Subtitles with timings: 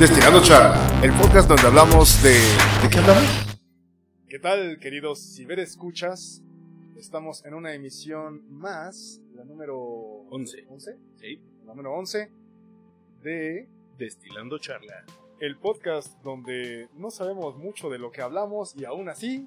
[0.00, 2.30] Destilando Charla, el podcast donde hablamos de...
[2.30, 3.58] ¿De qué hablamos?
[4.26, 6.42] ¿Qué tal, queridos ciberescuchas?
[6.96, 9.76] Estamos en una emisión más, la número
[10.30, 10.64] 11.
[10.70, 12.32] 11, Sí, la número 11
[13.22, 13.68] de
[13.98, 15.04] Destilando Charla.
[15.38, 19.46] el podcast donde no sabemos mucho de lo que hablamos y aún así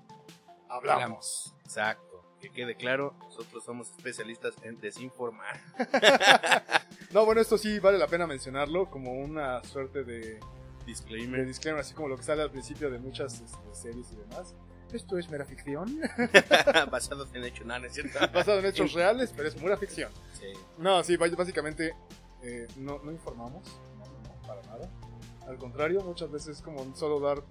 [0.69, 1.55] hablamos.
[1.63, 2.12] Exacto.
[2.43, 5.61] Que quede claro, nosotros somos especialistas en desinformar.
[7.13, 10.39] No, bueno, esto sí vale la pena mencionarlo como una suerte de, de
[10.87, 11.45] Disclaimer.
[11.45, 14.55] disclaimer, así como lo que sale al principio de muchas este, series y demás.
[14.91, 16.01] Esto es mera ficción,
[16.91, 18.19] Basados en hechos, ¿no es cierto?
[18.33, 20.11] basado en hechos reales, pero es pura ficción.
[20.33, 20.47] Sí.
[20.79, 21.95] No, sí, básicamente
[22.41, 24.89] eh, no, no informamos, no, no, para nada.
[25.47, 27.43] Al contrario, muchas veces es como solo dar...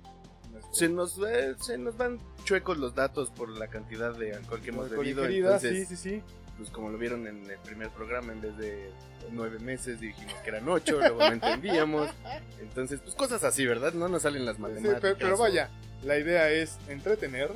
[0.73, 4.71] Se nos, eh, se nos van chuecos los datos por la cantidad de alcohol que
[4.71, 5.25] hemos alcohol bebido.
[5.25, 6.23] Entonces, sí, sí, sí.
[6.57, 8.91] pues como lo vieron en el primer programa, en vez de
[9.31, 12.11] nueve meses dijimos que eran ocho, luego no entendíamos.
[12.61, 13.93] Entonces, pues cosas así, ¿verdad?
[13.95, 15.01] No nos salen las Sí, matemáticas.
[15.01, 15.71] pero, pero o- vaya,
[16.05, 17.51] la idea es entretener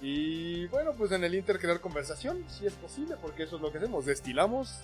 [0.00, 3.70] y bueno, pues en el Inter crear conversación, si es posible, porque eso es lo
[3.70, 4.80] que hacemos, destilamos,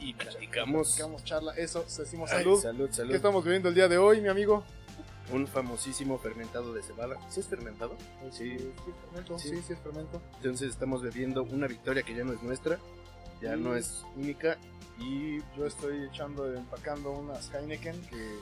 [0.00, 0.88] Y platicamos.
[0.88, 2.60] platicamos charla, eso, decimos Ay, salud.
[2.60, 3.10] salud, salud.
[3.10, 4.64] ¿Qué estamos bebiendo el día de hoy, mi amigo?
[5.30, 7.16] Un famosísimo fermentado de cebada.
[7.30, 7.96] ¿Sí es fermentado?
[8.30, 8.58] Sí.
[8.58, 9.48] sí, es fermento, Sí.
[9.50, 10.20] sí, sí es fermento.
[10.36, 12.78] Entonces estamos bebiendo una victoria que ya no es nuestra,
[13.40, 13.62] ya Mm.
[13.62, 14.58] no es única
[14.98, 18.38] y Yo estoy echando, empacando unas Heineken que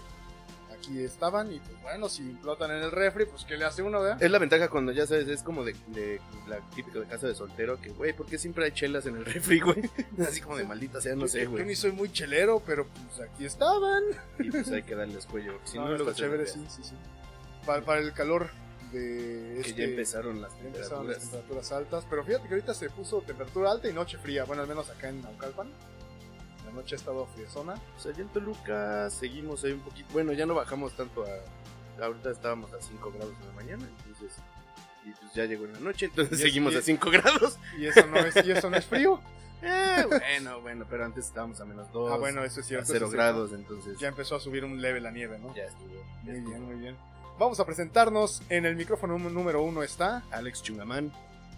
[0.81, 4.01] aquí estaban y pues bueno, si implotan en el refri, pues ¿qué le hace uno,
[4.01, 4.23] verdad?
[4.23, 7.35] es la ventaja cuando ya sabes, es como de, de la típica de casa de
[7.35, 9.83] soltero que, güey, ¿por qué siempre hay chelas en el refri, güey?
[10.27, 11.65] Así como de maldita sea, no sé, Yo güey.
[11.65, 14.03] ni soy muy chelero, pero pues aquí estaban.
[14.39, 16.95] Y pues hay que darles cuello, si no, está chévere, sí, sí, sí.
[17.67, 18.49] Para, para el calor
[18.93, 21.21] de Que este- ya empezaron las ya empezaron las temperaturas.
[21.31, 24.69] temperaturas altas, pero fíjate que ahorita se puso temperatura alta y noche fría, bueno, al
[24.69, 25.71] menos acá en Naucalpan.
[26.71, 27.75] La noche ha estado friezona.
[27.95, 32.03] Pues allá en Toluca seguimos ahí un poquito, bueno, ya no bajamos tanto a...
[32.05, 34.37] Ahorita estábamos a 5 grados en la mañana, entonces...
[35.05, 37.59] Y pues ya llegó en la noche, entonces Y seguimos y- a 5 grados.
[37.79, 39.21] Y eso no es, y eso no es frío.
[39.63, 42.11] Eh, bueno, bueno, pero antes estábamos a menos 2.
[42.13, 42.87] Ah, bueno, eso es a cierto.
[42.87, 43.15] 0 eso es cierto.
[43.15, 45.55] grados, entonces Ya empezó a subir un leve la nieve, ¿no?
[45.55, 45.93] ya estuvo.
[46.25, 46.51] ya Muy estuvo.
[46.55, 46.97] bien, muy bien.
[47.39, 48.41] Vamos a presentarnos.
[48.49, 50.23] En el micrófono nú- número uno está.
[50.31, 51.13] Alex Chungamán.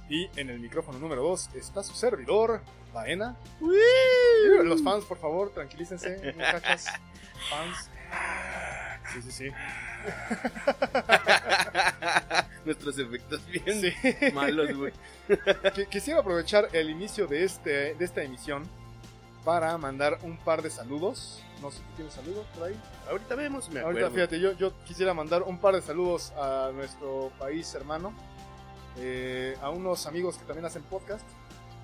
[0.09, 2.61] Y en el micrófono número dos está su servidor,
[2.93, 3.37] Baena.
[4.63, 6.87] Los fans, por favor, tranquilícense, muchachos.
[7.51, 7.89] Fans.
[9.15, 9.51] Sí, sí, sí.
[12.65, 13.93] Nuestros efectos bien Sí.
[14.33, 14.93] malos, güey.
[15.29, 18.69] Qui- Quisiera aprovechar el inicio de, este, de esta emisión
[19.45, 21.43] para mandar un par de saludos.
[21.61, 22.81] No sé si tienes saludos por ahí.
[23.11, 24.15] Ahorita vemos, me Ahorita, acuerdo.
[24.29, 28.13] fíjate, yo, yo quisiera mandar un par de saludos a nuestro país hermano,
[28.99, 31.27] eh, a unos amigos que también hacen podcast,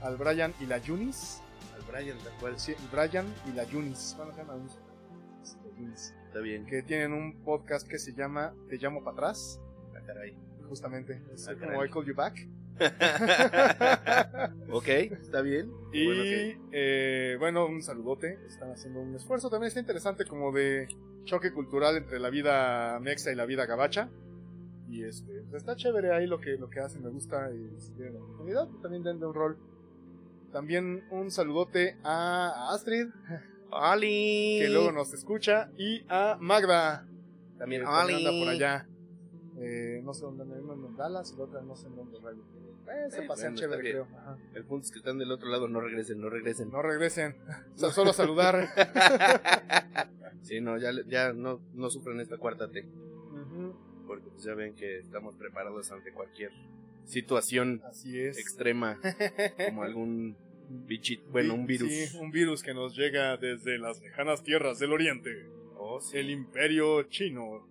[0.02, 1.40] al Brian y la Yunis.
[1.74, 2.58] Al Brian, tal cual.
[2.58, 4.14] Sí, el Brian y la Yunis.
[4.18, 4.54] ¿Cómo se llama?
[4.54, 6.14] La Yunis.
[6.26, 6.66] Está bien.
[6.66, 9.60] Que tienen un podcast que se llama Te llamo para atrás,
[9.96, 10.36] Ah, caray.
[10.68, 11.22] justamente.
[11.32, 11.88] Es Ah, como caray.
[11.88, 12.46] I Call You Back.
[14.70, 15.72] ok, está bien.
[15.92, 18.38] Y Bueno, eh, bueno, un saludote.
[18.46, 19.50] Están haciendo un esfuerzo.
[19.50, 20.86] También está interesante como de
[21.24, 24.08] choque cultural entre la vida mexa y la vida gabacha.
[24.88, 27.50] Y este, pues está chévere ahí lo que, lo que hacen, me gusta.
[27.52, 29.58] Y si tienen la oportunidad, pues también denle un rol.
[30.52, 33.06] También un saludote a Astrid,
[33.70, 34.58] ¡Ali!
[34.62, 37.06] que luego nos escucha, y a Magda,
[37.58, 38.88] También anda por allá.
[39.58, 42.38] Eh, no sé dónde, una en Dallas y la otra no sé en dónde rayo.
[42.86, 44.06] Eh, se Eh, pasean bueno, chévere, creo.
[44.16, 44.38] Ajá.
[44.54, 46.70] El punto es que están del otro lado, no regresen, no regresen.
[46.70, 47.36] No regresen,
[47.74, 48.68] O sea, solo saludar.
[50.42, 52.86] sí, no, ya, ya no, no sufren esta cuarta T.
[52.86, 53.74] Ujú,
[54.08, 56.50] Porque pues ya ven que estamos preparados ante cualquier
[57.04, 58.36] situación Así es.
[58.38, 58.98] extrema,
[59.66, 60.36] como algún
[60.86, 61.88] bichito, bueno, un virus.
[61.92, 65.30] Sí, un virus que nos llega desde las lejanas tierras del oriente.
[65.76, 66.18] Oh, sí.
[66.18, 67.66] El imperio chino.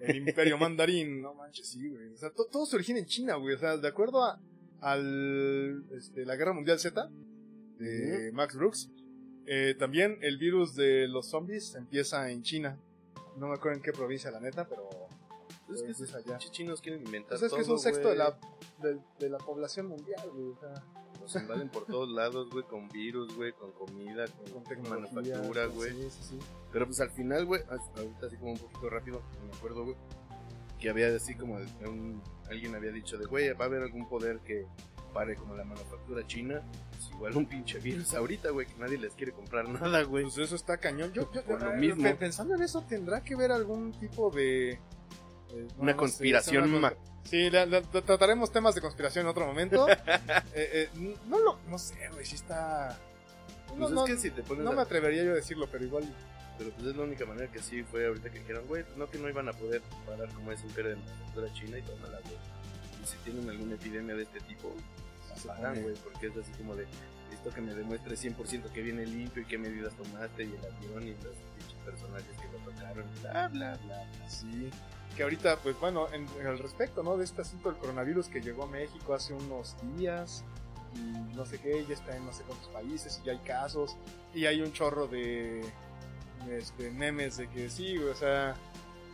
[0.00, 1.22] El imperio mandarín.
[1.22, 2.08] No manches, sí, güey.
[2.12, 3.54] O sea, to- todo se origina en China, güey.
[3.54, 4.40] O sea, de acuerdo a
[4.80, 7.08] al, este, la Guerra Mundial Z
[7.78, 8.90] de Max Brooks,
[9.46, 12.78] eh, también el virus de los zombies empieza en China.
[13.38, 14.88] No me acuerdo en qué provincia, la neta, pero...
[15.66, 16.36] Pues es que pues, allá.
[16.36, 18.38] esos chinos quieren inventar Pues es que es un sexto de la,
[18.82, 20.50] de, de la población mundial, güey.
[20.50, 20.84] O sea,
[21.20, 25.90] Nos invaden por todos lados, güey, con virus, güey, con comida, con, con manufactura, güey.
[25.92, 26.38] Sí, sí, sí.
[26.72, 29.96] Pero pues al final, güey, ahorita así como un poquito rápido, me acuerdo, güey,
[30.78, 34.38] que había así como un, alguien había dicho de, güey, va a haber algún poder
[34.40, 34.66] que
[35.12, 39.14] pare como la manufactura china, pues igual un pinche virus ahorita, güey, que nadie les
[39.14, 40.24] quiere comprar nada, güey.
[40.24, 41.12] Pues eso está cañón.
[41.14, 42.02] Yo, yo- Por lo mismo.
[42.02, 44.78] pe- Pensando en eso, ¿tendrá que ver algún tipo de...
[45.50, 49.24] eh, no, Una no conspiración es consp- Sí, la- la- la- trataremos temas de conspiración
[49.24, 49.86] en otro momento.
[50.54, 51.58] Eh, eh, no lo...
[51.68, 52.98] No sé, güey, sí está...
[53.68, 55.84] Pues No, es no, que si te pones no me atrevería yo a decirlo, pero
[55.84, 56.04] igual.
[56.56, 59.18] Pero pues es la única manera que sí fue ahorita que dijeron, güey, no que
[59.18, 62.36] no iban a poder parar como ese imperio de manufactura china y tómala, güey.
[63.02, 64.72] Y si tienen alguna epidemia de este tipo,
[65.36, 66.86] se paran, güey, porque es así como de,
[67.30, 71.02] listo que me demuestre 100% que viene limpio y qué medidas tomaste y el avión
[71.08, 74.28] y pinches personajes que lo tocaron, bla, bla, bla.
[74.28, 74.70] Sí.
[75.16, 77.16] Que ahorita, pues bueno, en, en al respecto, ¿no?
[77.16, 80.44] De este asunto del coronavirus que llegó a México hace unos días
[80.94, 83.96] y no sé qué, ya está en no sé cuántos países y ya hay casos
[84.34, 85.62] y hay un chorro de
[86.50, 88.54] este, memes de que sí, o sea,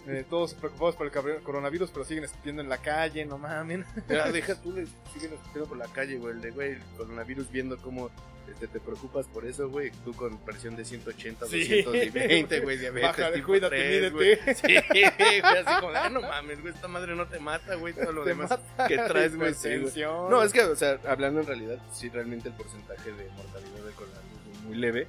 [0.06, 3.84] eh, todos preocupados por el coronavirus, pero siguen escupiendo en la calle, no mamen.
[4.08, 4.72] Ya, deja tú,
[5.12, 8.10] siguen escuchando por la calle, güey, el de, güey, el coronavirus viendo cómo
[8.48, 11.82] este, te preocupas por eso, güey, tú con presión de 180, Sí.
[11.82, 14.54] 220, güey, diabetes, Bájale, tipo cuídate, 3, mídete.
[14.54, 14.74] Sí,
[15.18, 18.24] güey, así como, ah, no mames, güey, esta madre no te mata, güey, todo lo
[18.24, 18.58] demás
[18.88, 20.02] que traes, güey, sí.
[20.02, 23.94] No, es que, o sea, hablando en realidad, sí, realmente el porcentaje de mortalidad del
[23.94, 25.06] coronavirus es muy leve,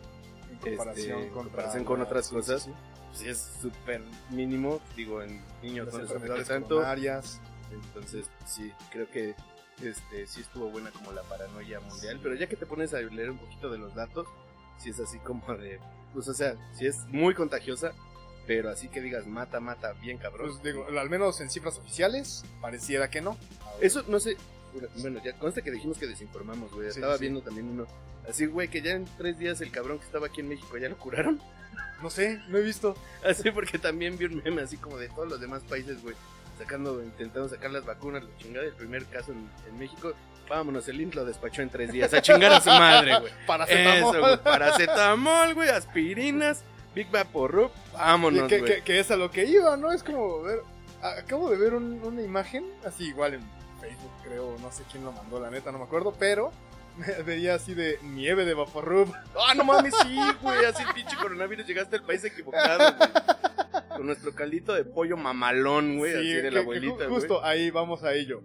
[0.52, 2.72] en comparación, este, contra comparación con otras cosas, sí,
[3.14, 3.24] sí.
[3.24, 6.84] sí es súper mínimo, digo, en niños afecta enfermedades tanto,
[7.72, 9.36] entonces, sí, creo que
[9.82, 12.20] este sí estuvo buena como la paranoia mundial.
[12.22, 14.28] Pero ya que te pones a leer un poquito de los datos,
[14.78, 15.80] sí es así como de.
[16.14, 17.94] Pues, o sea, sí es muy contagiosa,
[18.46, 20.52] pero así que digas mata, mata, bien cabrón.
[20.52, 23.38] Pues digo, al menos en cifras oficiales, pareciera que no.
[23.82, 24.38] Eso no sé.
[24.98, 26.92] Bueno, ya consta que dijimos que desinformamos, güey.
[26.92, 27.88] Sí, Estaba viendo también uno.
[28.28, 30.90] Así, güey, que ya en tres días el cabrón que estaba aquí en México ya
[30.90, 31.40] lo curaron.
[32.02, 32.96] No sé, no he visto.
[33.24, 36.16] Así porque también vi un meme así como de todos los demás países, güey,
[36.58, 40.14] sacando, intentando sacar las vacunas, la chingada, el primer caso en, en México,
[40.50, 43.32] vámonos, el INT lo despachó en tres días, a chingar a su madre, güey.
[43.48, 44.16] Paracetamol.
[44.16, 46.64] Eso, güey, paracetamol, güey, aspirinas,
[46.96, 48.76] Big Vaporub, vámonos, que, güey.
[48.76, 49.92] que- que es a lo que iba, ¿no?
[49.92, 50.60] Es como ver.
[51.02, 53.42] Acabo de ver un- una imagen, así igual en
[53.82, 56.52] Facebook, creo, no sé quién lo mandó, la neta, no me acuerdo, pero
[57.26, 59.14] veía así de nieve de Vaporub.
[59.48, 63.10] Ah, no mames, sí, güey, así el pinche coronavirus, llegaste al país equivocado, güey.
[64.04, 67.08] Con nuestro caldito de pollo mamalón, güey, Sí, así de que- la abuelita, güey.
[67.08, 68.42] Justo ahí vamos a ello.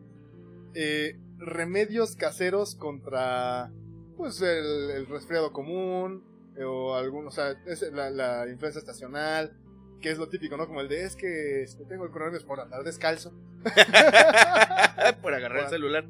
[0.72, 3.72] Eh, remedios caseros contra
[4.16, 6.22] pues el, el resfriado común
[6.56, 9.52] eh, o algún, o sea, es la, la influenza estacional,
[10.00, 10.68] que es lo típico, ¿no?
[10.68, 13.32] Como el de es que este, tengo el coronavirus por andar descalzo.
[15.22, 16.06] Por agarrar el celular.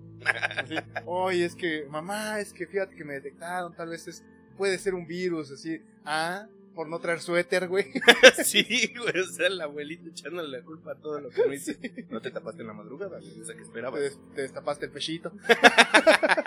[0.59, 0.75] Así,
[1.07, 4.23] Oye, es que, mamá, es que fíjate que me detectaron, tal vez es,
[4.59, 5.81] puede ser un virus, así.
[6.05, 6.47] Ah,
[6.79, 7.87] por no traer suéter, güey.
[8.45, 8.63] Sí,
[8.97, 11.77] güey, o sea, la abuelita echándole la culpa a todo lo que no hice.
[12.09, 13.99] No te tapaste en la madrugada, güey, esa que esperabas.
[13.99, 15.33] Te, des- te destapaste el pechito.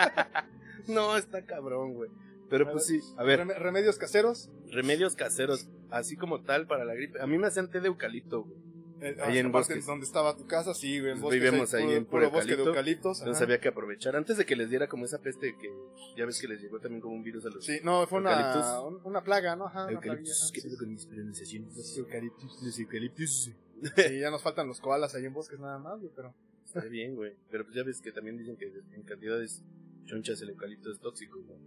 [0.88, 2.10] No, está cabrón, güey.
[2.50, 4.50] Pero pues sí, a ver, Rem- remedios caseros.
[4.70, 7.20] remedios caseros, así como tal para la gripe.
[7.20, 8.58] A mí me hacían té de eucalipto, güey.
[9.02, 9.84] Eh, Ahí en bosques.
[9.84, 11.12] donde estaba tu casa, sí, güey.
[11.12, 12.68] En bosques, vivimos ahí puro- en puro bosque de eucalipto.
[12.70, 13.18] eucaliptos.
[13.20, 13.44] Entonces ajá.
[13.44, 14.14] había que aprovechar.
[14.16, 15.70] Antes de que les diera como esa peste que
[16.16, 18.80] ya ves que les llegó también como un virus a los Sí, no, fue una,
[19.04, 19.66] una plaga, ¿no?
[19.66, 21.74] Ajá, plaguilla, ¿Qué pedo con mis pronunciaciones?
[21.94, 21.98] sí.
[22.00, 22.62] Eucaliptus.
[22.62, 23.50] Los eucaliptus.
[23.96, 26.32] Sí, ya nos faltan los koalas ahí en bosques nada más, güey, pero...
[26.64, 27.32] Está bien, güey.
[27.50, 29.62] Pero pues ya ves que también dicen que en cantidades
[30.06, 31.58] chonchas el eucalipto es tóxico, güey.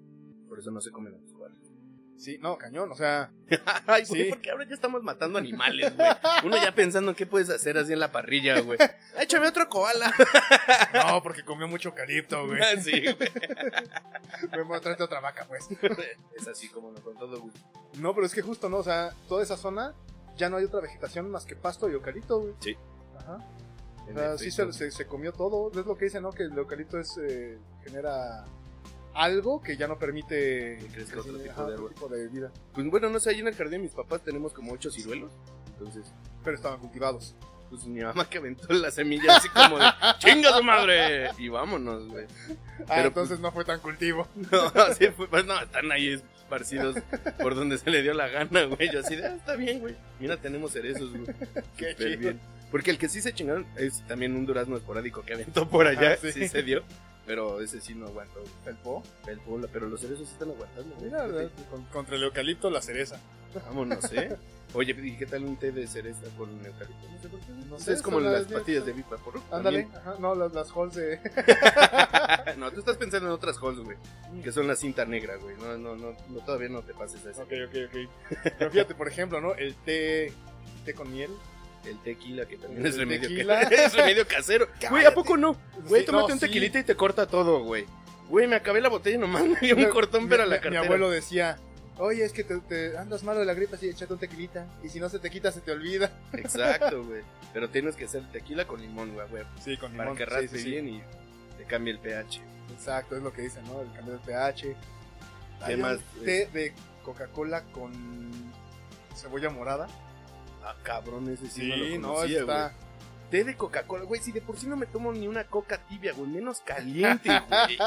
[0.48, 1.60] Por eso no se comen los koalas.
[2.17, 3.29] Sí, no, cañón, o sea...
[3.88, 4.13] Ay, Sí.
[4.13, 6.07] güey, porque ahora ya estamos matando animales, güey.
[6.45, 8.79] Uno ya pensando en qué puedes hacer así en la parrilla, güey.
[9.19, 10.13] Échame otro koala.
[10.94, 12.62] No, porque comió mucho eucalipto, güey.
[12.81, 14.65] sí, güey.
[14.67, 15.67] Me tráete otra vaca, pues.
[16.38, 17.59] Es así como no, con todo gusto.
[18.00, 18.77] No, pero es que justo, ¿no?
[18.77, 19.94] O sea, toda esa zona
[20.38, 22.53] ya no hay otra vegetación más que pasto y eucalipto, güey.
[22.60, 22.77] Sí.
[23.17, 23.38] Ajá.
[24.05, 25.69] O En sea, sí se, se comió todo.
[25.77, 26.31] Es lo que dicen, ¿no?
[26.31, 28.45] Que el eucalipto es, eh, genera
[29.15, 31.93] algo que ya no permite Que crezca otro tipo ajá, de otro árbol.
[31.93, 32.51] tipo de vida.
[32.74, 35.31] Pues bueno, no sé, ahí en el jardín de mis papás tenemos como ocho ciruelos.
[35.67, 37.36] Entonces, Pero estaban cultivados.
[37.69, 39.86] pues mi mamá que aventó la semilla así como de
[40.19, 41.31] ¡Chinga su madre!
[41.38, 42.25] Y vámonos, güey.
[42.81, 44.27] Ah, Pero, entonces no fue tan cultivo.
[44.36, 46.95] No, sí, fue- pues no, están ahí esparcidos
[47.41, 48.91] por donde se le dio la gana, güey.
[48.93, 49.95] Yo así de, ah, está bien, güey.
[50.19, 51.25] Mira, tenemos cerezos, güey.
[51.77, 52.17] Qué chido.
[52.19, 52.39] bien.
[52.72, 56.13] Porque el que sí se chingaron es también un durazno esporádico que aventó por allá.
[56.13, 56.31] Ah, sí.
[56.31, 56.48] sí.
[56.48, 56.84] se dio.
[57.25, 58.44] Pero ese sí no aguantó.
[59.27, 60.96] El pola, pero los cerezos sí están aguantando.
[60.96, 61.05] güey.
[61.05, 61.27] Mira,
[61.72, 63.20] con- contra el eucalipto, la cereza.
[63.67, 64.36] Vámonos, ¿eh?
[64.74, 67.08] Oye, ¿y qué tal un té de cereza con eucalipto?
[67.10, 67.51] No sé por qué.
[67.70, 70.53] No es sé, como son las las- pastillas de Vipa por Ándale, ajá, no, las,
[70.53, 71.20] las halls de.
[72.58, 73.98] No, tú estás pensando en otras halls, güey.
[74.44, 75.55] Que son la cinta negra, güey.
[75.58, 77.41] No, no, no, no, todavía no te pases a eso.
[77.44, 78.51] ok, ok, ok.
[78.60, 79.53] Pero fíjate, por ejemplo, ¿no?
[79.55, 80.32] El té,
[80.84, 81.32] té con miel.
[81.86, 83.62] El tequila, que también El es remedio, tequila.
[83.72, 84.68] es remedio casero.
[84.89, 85.06] Güey.
[85.06, 85.56] ¿a poco no?
[85.88, 86.46] Güey, Sí, tómate no, un sí.
[86.48, 87.86] tequilita y te corta todo, güey.
[88.30, 90.56] Güey, me acabé la botella y nomás me dio un Mi- cortón, pero a la
[90.56, 90.82] cartera.
[90.82, 91.58] Mi abuelo decía,
[92.00, 94.65] oye, es que te, te andas malo de la gripe, así échate un tequilita.
[94.84, 96.12] Y si no se te quita, se te olvida.
[96.34, 97.22] Exacto, güey.
[97.54, 99.44] Pero tienes que hacer tequila con limón, güey, güey.
[99.63, 100.18] Sí, con Para limón.
[100.18, 100.70] que sí, raspe sí, sí.
[100.72, 101.04] bien y
[101.58, 102.42] te cambie el pH.
[102.74, 103.82] Exacto, es lo que dicen, ¿no?
[103.82, 104.75] El cambio de pH.
[105.62, 106.74] Hay ¿Qué un té de
[107.04, 107.94] Coca-Cola con
[109.15, 109.88] cebolla morada.
[110.65, 112.62] Ah, cabrón, ese sí, Sí, no lo no, conocía, está.
[112.69, 112.86] güey.
[113.29, 116.13] Té de Coca-Cola, güey, si de por sí no me tomo ni una coca tibia,
[116.13, 117.77] güey, menos caliente, güey.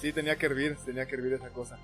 [0.00, 1.78] sí, tenía que hervir, tenía que hervir esa cosa.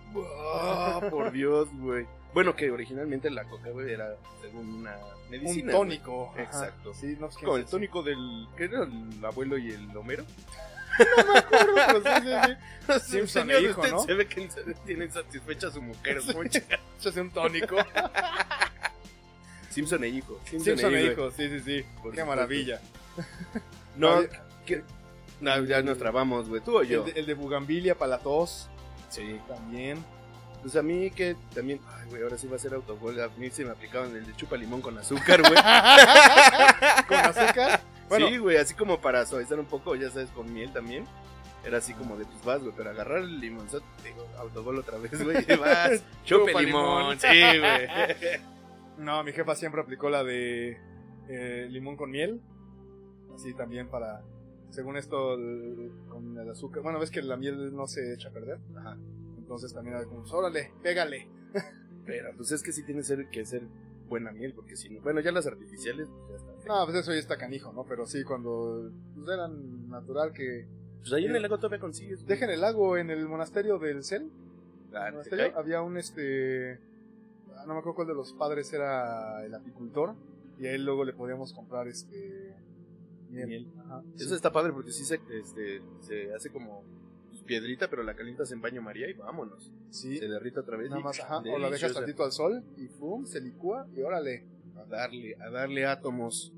[0.52, 2.06] Ah, por Dios, güey.
[2.34, 4.96] Bueno, que originalmente la coca, güey, era según una
[5.30, 5.72] medicina.
[5.72, 6.30] un tónico.
[6.32, 6.46] güey.
[6.46, 6.58] ajá.
[6.66, 6.94] Exacto.
[6.94, 8.46] Sí, no, pues, ¿quién Como el tónico del.
[8.56, 10.24] ¿Qué era el abuelo y el Homero?
[10.98, 13.00] Pero sí, sí, sí.
[13.10, 14.00] Simpson Señor, e hijo, usted ¿no?
[14.04, 14.48] Se ve que
[14.84, 16.20] tiene satisfecha a su mujer.
[16.98, 17.76] Échase un tónico.
[19.70, 20.38] Simpson e hijo.
[20.44, 21.12] Simpson e güey.
[21.12, 21.82] hijo, sí, sí, sí.
[22.02, 22.26] Por Qué supuesto.
[22.26, 22.80] maravilla.
[23.96, 24.22] No.
[25.40, 26.60] No, ya nos trabamos, güey.
[26.60, 27.06] ¿Tú o yo?
[27.06, 28.68] El de, el de Bugambilia para la tos,
[29.08, 29.38] Sí.
[29.48, 30.04] también.
[30.60, 31.80] Pues a mí que también.
[31.88, 33.18] Ay, güey, ahora sí va a ser autogol.
[33.22, 35.54] A mí se me aplicaban el de chupa limón con azúcar, güey.
[37.08, 37.80] Con azúcar.
[38.10, 41.06] Bueno, sí, güey, así como para suavizar un poco, ya sabes, con miel también.
[41.64, 45.22] Era así como de pues vas, güey, pero agarrar el limonzote, digo, autogol otra vez,
[45.22, 47.20] güey, y vas, chupe Chupa limón, limón.
[47.20, 48.40] sí, güey.
[49.00, 50.78] no, mi jefa siempre aplicó la de
[51.28, 52.40] eh, limón con miel.
[53.34, 54.22] Así también para,
[54.70, 56.82] según esto, el- con el azúcar.
[56.82, 58.58] Bueno, ves que la miel no se echa a perder.
[58.76, 58.96] Ajá.
[59.38, 61.28] Entonces también era como, órale, pégale.
[62.06, 63.62] Pero pues es que sí tiene que ser
[64.08, 66.66] buena miel, porque si no, bueno, ya las artificiales, pues ya está.
[66.68, 67.84] No, pues eso ya está canijo, ¿no?
[67.84, 70.66] Pero sí, cuando pues, era natural que...
[71.00, 72.26] Pues ahí en el lago todavía consigues.
[72.26, 74.30] Dejen el lago en el monasterio del Zen.
[74.92, 76.78] Ah, el ¿te monasterio, había un este
[77.66, 80.14] no me acuerdo cuál de los padres era el apicultor
[80.58, 82.54] y a él luego le podíamos comprar este
[83.30, 83.48] miel.
[83.48, 83.68] Miel.
[83.80, 84.34] Ajá, Eso sí.
[84.34, 86.82] está padre porque sí se, este, se hace como
[87.46, 89.72] piedrita, pero la calientas en baño María y vámonos.
[89.90, 90.88] Sí, Se derrita otra vez.
[90.88, 94.44] nada más, ajá, o la dejas tantito al sol y pum, se licúa y órale.
[94.76, 96.52] A darle, a darle átomos.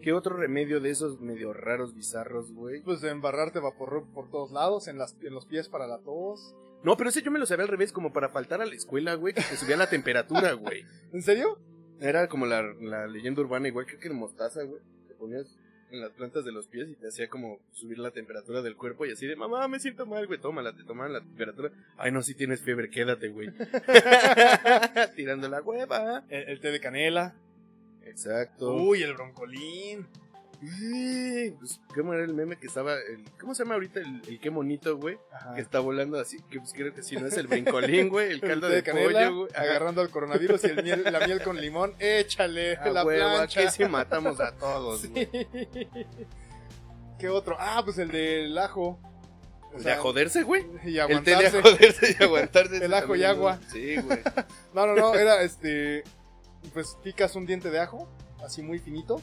[0.00, 2.80] ¿Qué otro remedio de esos medio raros, bizarros, güey?
[2.82, 6.54] Pues de embarrarte vapor por todos lados, en, las, en los pies para la tos.
[6.82, 9.14] No, pero ese yo me lo sabía al revés, como para faltar a la escuela,
[9.14, 10.84] güey, que te subía la temperatura, güey.
[11.12, 11.58] ¿En serio?
[12.00, 14.80] Era como la, la leyenda urbana, igual creo que en mostaza, güey.
[15.08, 15.46] Te ponías
[15.90, 19.06] en las plantas de los pies y te hacía como subir la temperatura del cuerpo
[19.06, 21.72] y así de, mamá, me siento mal, güey, tómala, te tomaban la temperatura.
[21.96, 23.48] Ay, no, si tienes fiebre, quédate, güey.
[25.16, 26.24] Tirando la hueva.
[26.28, 27.34] El, el té de canela.
[28.04, 28.74] Exacto.
[28.74, 30.06] Uy, el broncolín.
[30.60, 32.94] Pues, ¿Cómo era el meme que estaba?
[32.94, 35.18] El, ¿Cómo se llama ahorita el, el qué monito, güey?
[35.54, 38.40] Que está volando así, que pues creo que si no es el brincolín, güey, el
[38.42, 39.50] caldo té de, canela, pollo, güey.
[39.54, 41.94] Agarrando el coronavirus y el miel, la miel con limón.
[42.00, 43.60] Échale A la huevo, plancha.
[43.60, 45.08] aquí sí matamos a todos, Sí.
[45.08, 45.28] güey.
[47.18, 47.56] ¿Qué otro?
[47.58, 48.98] Ah, pues el del ajo.
[49.74, 50.66] O ¿De a joderse, güey?
[50.84, 51.58] Y El té de aguantarse.
[51.58, 52.76] a joderse y aguantarse.
[52.84, 53.58] El ajo y agua.
[53.62, 53.70] ¿no?
[53.70, 54.18] Sí, güey.
[54.74, 56.04] No, no, no, era este.
[56.72, 58.08] Pues picas un diente de ajo,
[58.44, 59.20] así muy finito,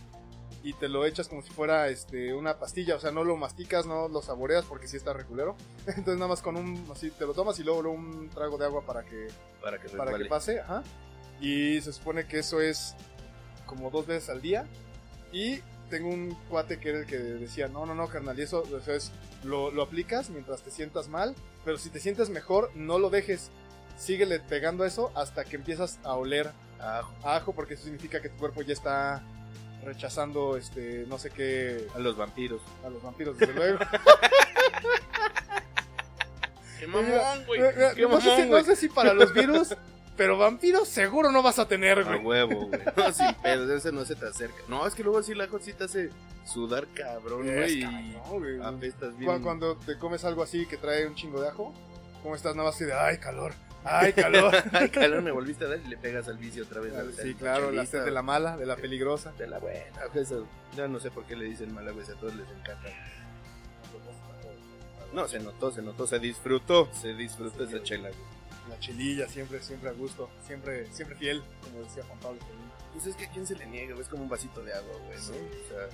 [0.65, 2.95] y te lo echas como si fuera este una pastilla.
[2.95, 5.55] O sea, no lo masticas, no lo saboreas porque sí está reculero.
[5.86, 6.84] Entonces, nada más con un.
[6.91, 9.27] Así te lo tomas y luego, luego un trago de agua para que,
[9.62, 10.60] Para que para que pase.
[10.62, 10.84] Ajá.
[11.39, 12.95] Y se supone que eso es
[13.67, 14.65] como dos veces al día.
[15.31, 15.60] Y
[15.91, 18.91] tengo un cuate que era el que decía: No, no, no, carnal, y eso, eso
[18.91, 19.12] es.
[19.43, 23.51] Lo, lo aplicas mientras te sientas mal, pero si te sientes mejor, no lo dejes.
[24.00, 28.38] Síguele pegando eso hasta que empiezas a oler a ajo porque eso significa que tu
[28.38, 29.24] cuerpo ya está
[29.85, 32.61] rechazando este no sé qué A los vampiros.
[32.85, 33.77] a los vampiros desde luego
[36.79, 37.61] ¡Qué mamón, güey!
[37.61, 38.63] Eh, eh, ¡Qué no, sé si, mamón, no güey!
[38.65, 39.75] sé si para los virus
[40.17, 42.81] pero vampiros seguro no vas a tener A güey huevo, güey.
[42.95, 44.55] No, sin pedos, ese no se te acerca.
[44.69, 46.09] No, es que luego sí el ajo sí te hace
[46.45, 47.83] sudar cabrón, güey.
[48.63, 49.29] Apestas bien.
[49.37, 51.73] Cu- cuando te comes algo así que trae un chingo de ajo
[52.23, 53.53] cómo estás nada más así de ay calor
[53.85, 56.93] ay calor Ay, calor, me volviste a dar y le pegas al vicio otra vez.
[56.95, 59.81] al- sí claro la sed de la mala de la peligrosa De la buena,
[60.13, 60.47] eso.
[60.75, 62.89] Ya no sé por qué le dicen mala, güey, a todos les encanta.
[65.13, 68.21] No, se notó, se notó, se disfrutó, se disfrutó esa chela, güey.
[68.69, 72.39] la chelilla siempre siempre a gusto siempre siempre fiel como decía Juan Pablo.
[72.93, 74.93] Pues es que a quién se le niega, güey, es como un vasito de agua,
[75.05, 75.23] güey, ¿no?
[75.23, 75.31] Sí.
[75.33, 75.87] O sea,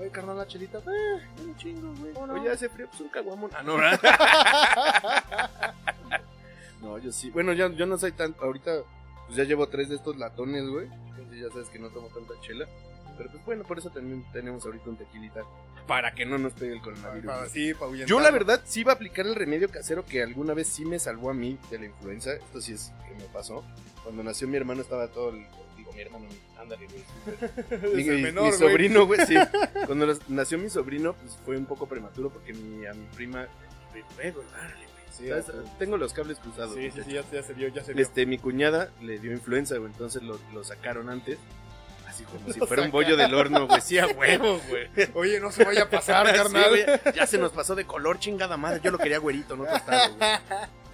[0.00, 0.78] Oye, carnal, la chelita.
[0.78, 2.12] eh, un chingo, güey.
[2.38, 3.50] Oye, hace frío, pues un caguamón.
[3.54, 3.98] Ah, no, ¿verdad?
[6.86, 7.30] no, yo sí.
[7.30, 8.34] Bueno, ya, yo no soy tan.
[8.40, 8.82] Ahorita,
[9.26, 10.86] pues ya llevo tres de estos latones, güey.
[11.10, 12.66] Entonces ya sabes que no tomo tanta chela.
[13.18, 15.42] Pero pues bueno, por eso también tenemos ahorita un tequilita.
[15.86, 17.26] Para que no nos pegue el coronavirus.
[17.26, 17.92] Para, sí, para.
[18.06, 20.98] Yo la verdad sí iba a aplicar el remedio casero que alguna vez sí me
[20.98, 22.32] salvó a mí de la influenza.
[22.34, 23.64] Esto sí es que me pasó.
[24.02, 25.46] Cuando nació mi hermano estaba todo el...
[25.76, 26.26] Digo, mi hermano,
[26.58, 27.94] ándale, güey.
[27.96, 28.60] Mi, mi- menor, mi güey.
[28.60, 29.34] sobrino, güey, sí.
[29.86, 33.46] Cuando nació mi sobrino, pues fue un poco prematuro porque mi, a mi prima...
[34.16, 34.46] Güey, güey.
[35.10, 35.46] Sí, ¿Sabes?
[35.46, 35.52] sí.
[35.78, 36.74] Tengo los cables cruzados.
[36.74, 38.02] Sí, sí, sí, ya, ya se vio, ya se vio.
[38.02, 41.38] Este, mi cuñada le dio influenza, güey, entonces lo, lo sacaron antes.
[42.06, 43.80] Así como si fuera un bollo del horno, güey.
[43.80, 44.88] Sí, a huevo, güey.
[45.14, 46.68] Oye, no se vaya a pasar, Sí, carnal.
[46.70, 46.84] güey,
[47.14, 48.80] ya se nos pasó de color, chingada madre.
[48.82, 50.30] Yo lo quería güerito, no tostado, güey.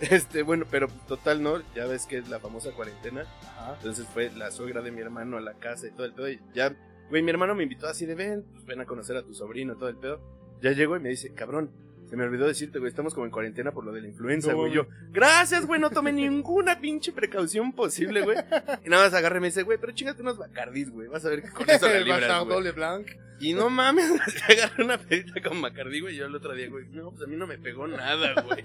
[0.02, 1.62] Este, bueno, pero total, ¿no?
[1.76, 3.24] Ya ves que es la famosa cuarentena.
[3.56, 3.74] Ajá.
[3.76, 6.28] Entonces fue la suegra de mi hermano a la casa y todo el pedo.
[6.28, 6.74] Y ya,
[7.08, 9.76] güey, mi hermano me invitó así de ven, pues ven a conocer a tu sobrino,
[9.76, 10.20] todo el pedo.
[10.60, 11.70] Ya llegó y me dice, cabrón,
[12.12, 14.58] se me olvidó decirte, güey, estamos como en cuarentena por lo de la influenza, No,
[14.58, 14.72] güey.
[14.72, 18.36] Yo, gracias, güey, no tomé ninguna pinche precaución posible, güey.
[18.84, 21.08] Y nada más agarré y me dice, güey, pero chingate unos bacardís, güey.
[21.08, 23.08] Vas a ver que con eso la libras, doble blanc.
[23.40, 24.10] Y no mames,
[24.46, 26.14] agarré una pedita con Bacardí, güey.
[26.14, 28.62] Y yo el otro día, güey, no, pues a mí no me pegó nada, güey.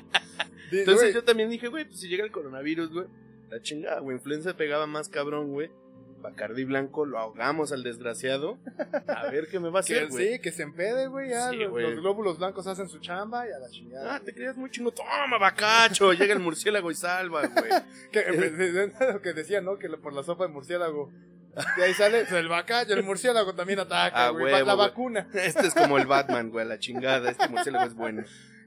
[0.70, 3.06] Entonces yo también dije, güey, pues si llega el coronavirus, güey,
[3.50, 5.72] la chingada, güey, influenza pegaba más cabrón, güey.
[6.20, 8.58] Bacardí blanco, lo ahogamos al desgraciado.
[9.08, 10.34] A ver qué me va a hacer, güey.
[10.34, 11.30] sí, que se empede, güey.
[11.30, 14.16] Ya Sí, los, glóbulos blancos hacen su chamba y a la chingada.
[14.16, 14.92] Ah, te creías muy chingo.
[14.92, 16.12] Toma, bacacho.
[16.14, 17.70] Llega el murciélago y salva, güey.
[18.12, 19.78] Que, lo que decía, ¿no?
[19.78, 21.10] Que por la sopa de murciélago.
[21.76, 24.64] De ahí sale pues, el bacacho, el murciélago también ataca, Ah, güey.
[24.64, 25.26] la vacuna.
[25.34, 27.30] Este es como el Batman, güey, la chingada.
[27.30, 28.22] Este murciélago es bueno.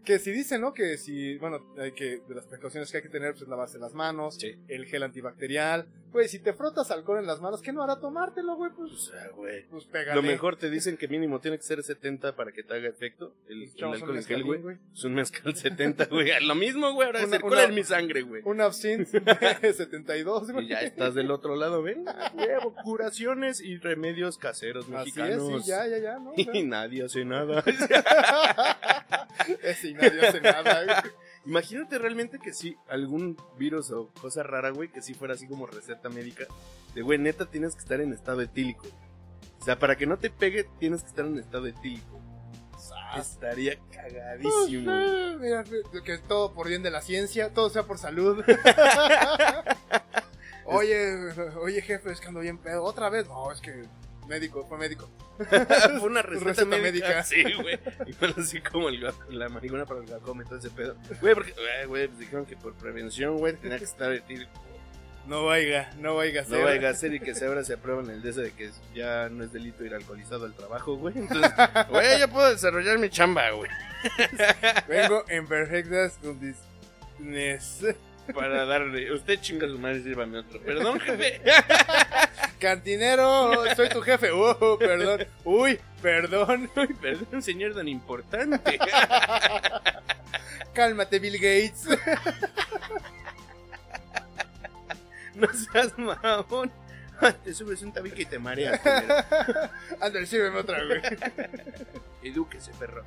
[0.06, 0.74] Que si dicen, ¿no?
[0.74, 3.94] Que si, bueno, hay que, de las precauciones que hay que tener, pues lavarse las
[3.94, 4.56] manos, Sí.
[4.68, 5.88] el gel antibacterial.
[6.12, 8.72] Güey, si te frotas alcohol en las manos, ¿qué no hará tomártelo, güey?
[8.72, 9.64] O Pues, sea, güey.
[9.70, 10.14] pues pégale.
[10.16, 13.34] Lo mejor te dicen que mínimo tiene que ser 70 para que te haga efecto.
[13.48, 14.78] El, Pues, el alcohol en gel, güey.
[14.94, 16.30] Es un mezcal 70, güey.
[16.46, 17.08] Lo mismo, güey.
[17.08, 18.42] Ahora circula una- en mi sangre, güey.
[18.46, 20.66] Un absinthe de 72, güey.
[20.66, 22.06] Y ya estás del otro lado, ven.
[22.36, 25.64] Huevo, curaciones y remedios caseros Así es, mexicanos.
[25.64, 26.34] sí, ya, ya, ya, ¿no?
[26.54, 27.64] Y nadie hace nada.
[29.64, 31.14] Ese y nadie hace nada, güey.
[31.46, 35.68] Imagínate realmente que sí, algún virus o cosa rara, güey, que sí fuera así como
[35.68, 36.46] receta médica.
[36.96, 38.86] De, güey, neta tienes que estar en estado etílico.
[39.60, 42.22] O sea, para que no te pegue, tienes que estar en estado etílico.
[43.18, 44.92] Estaría cagadísimo.
[44.92, 45.64] Ah, Mira,
[46.04, 48.44] que todo por bien de la ciencia, todo sea por salud.
[50.66, 51.32] oye,
[51.62, 52.84] oye, jefe, es que ando bien pedo.
[52.84, 53.28] ¿Otra vez?
[53.28, 53.84] No, es que
[54.28, 55.10] médico, fue médico.
[56.00, 57.08] Fue una receta, Receta médica.
[57.08, 57.24] médica.
[57.24, 57.80] Sí, güey.
[58.06, 60.96] Y fue así como el, la marihuana para el glaucoma y todo ese pedo.
[61.22, 61.54] Güey, porque,
[61.88, 64.52] güey, pues dijeron que por prevención, güey, tenía que estar etílico.
[65.26, 66.60] No vaya, no vaya a ser.
[66.60, 68.70] No vaya a ser y que se ahora se aprueban el de ese de que
[68.94, 71.18] ya no es delito ir alcoholizado al trabajo, güey.
[71.18, 71.52] Entonces,
[71.90, 73.72] güey, ya puedo desarrollar mi chamba, güey.
[74.88, 77.86] Vengo en perfectas condiciones.
[78.34, 79.12] Para darle.
[79.12, 80.60] Usted chinga su madre, sírvame otro.
[80.62, 81.42] Perdón, jefe.
[82.64, 84.32] Cantinero, soy tu jefe.
[84.32, 85.28] Uh, perdón.
[85.44, 86.72] Uy, perdón.
[86.78, 88.80] Uy, perdón, señor tan importante.
[90.74, 91.90] Cálmate, Bill Gates.
[95.36, 96.72] No seas mamón.
[97.44, 98.80] Te subes un tabique y te mareas.
[100.00, 101.02] Ándale, sírveme otra, güey.
[102.24, 103.04] Edúquese, perro.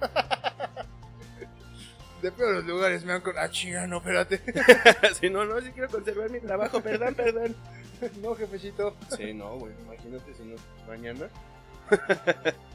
[2.20, 3.38] De peores lugares me han con.
[3.38, 4.42] Ah, chinga, no, espérate.
[5.18, 7.56] Si no, no, si quiero conservar mi trabajo, perdón, perdón.
[8.22, 8.96] No, jefecito.
[9.16, 10.56] Sí, no, güey, imagínate si no,
[10.86, 11.28] mañana.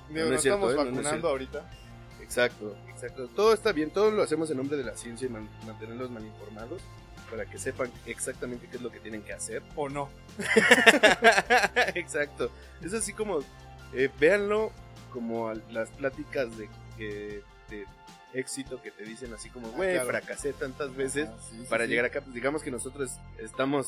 [0.09, 0.75] Digo, No nos es cierto, estamos ¿eh?
[0.75, 1.71] No, no es vacunando ahorita.
[2.21, 3.27] Exacto, exacto.
[3.29, 6.25] Todo está bien, todo lo hacemos en nombre de la ciencia y man- mantenerlos mal
[6.25, 6.81] informados
[7.29, 9.63] para que sepan exactamente qué es lo que tienen que hacer.
[9.75, 10.09] ¿O no?
[11.95, 12.51] exacto.
[12.81, 13.39] Es así como,
[13.93, 14.71] eh, véanlo
[15.11, 17.43] como a las pláticas de, de
[18.33, 20.09] éxito que te dicen así como, güey, claro.
[20.09, 21.89] fracasé tantas veces Ah, sí, sí, para sí.
[21.89, 22.21] llegar acá.
[22.21, 23.87] Pues digamos que nosotros estamos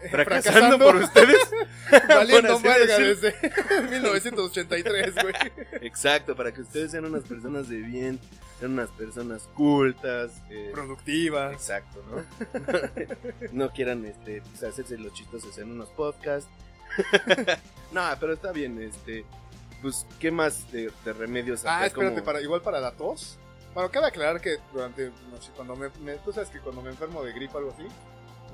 [0.10, 1.38] fracasando por ustedes.
[2.08, 3.34] Valiendo verga desde
[3.90, 5.34] 1983, güey.
[5.82, 8.18] Exacto, para que ustedes sean unas personas de bien,
[8.60, 10.32] sean unas personas cultas.
[10.50, 11.52] eh, Productivas.
[11.52, 12.24] Exacto, ¿no?
[13.52, 16.48] no quieran este, pues, hacerse los chistosos en unos podcasts.
[17.92, 19.24] no, pero está bien, este.
[19.82, 23.38] Pues, ¿qué más de, de remedios Ah, espérate, como- para, igual para la tos.
[23.74, 26.90] Bueno, cabe aclarar que durante, no sé, cuando me, me- tú sabes que cuando me
[26.90, 27.82] enfermo de gripe o algo así,